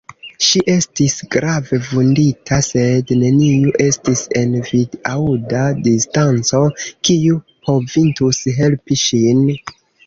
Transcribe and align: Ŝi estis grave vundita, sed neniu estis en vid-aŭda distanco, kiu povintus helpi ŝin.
Ŝi 0.43 0.59
estis 0.75 1.17
grave 1.35 1.79
vundita, 1.89 2.59
sed 2.69 3.13
neniu 3.25 3.75
estis 3.85 4.25
en 4.41 4.57
vid-aŭda 4.71 5.63
distanco, 5.91 6.67
kiu 7.11 7.41
povintus 7.71 8.43
helpi 8.61 9.05
ŝin. 9.09 9.49